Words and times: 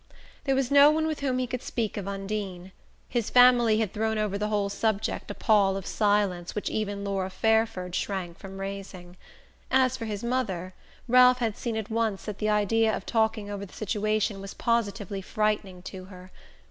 There 0.45 0.55
was 0.55 0.71
no 0.71 0.89
one 0.89 1.05
with 1.05 1.19
whom 1.19 1.37
he 1.37 1.45
could 1.45 1.61
speak 1.61 1.95
of 1.95 2.07
Undine. 2.07 2.71
His 3.07 3.29
family 3.29 3.77
had 3.77 3.93
thrown 3.93 4.17
over 4.17 4.35
the 4.35 4.47
whole 4.47 4.67
subject 4.67 5.29
a 5.29 5.35
pall 5.35 5.77
of 5.77 5.85
silence 5.85 6.55
which 6.55 6.71
even 6.71 7.03
Laura 7.03 7.29
Fairford 7.29 7.93
shrank 7.93 8.39
from 8.39 8.59
raising. 8.59 9.15
As 9.69 9.95
for 9.97 10.05
his 10.05 10.23
mother, 10.23 10.73
Ralph 11.07 11.37
had 11.37 11.55
seen 11.55 11.77
at 11.77 11.91
once 11.91 12.25
that 12.25 12.39
the 12.39 12.49
idea 12.49 12.95
of 12.97 13.05
talking 13.05 13.47
over 13.51 13.63
the 13.63 13.73
situation 13.73 14.41
was 14.41 14.55
positively 14.55 15.21
frightening 15.21 15.83
to 15.83 16.05
her. 16.05 16.31